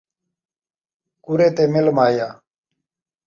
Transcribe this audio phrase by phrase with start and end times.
[1.23, 2.27] کُرے تے مل ماہیا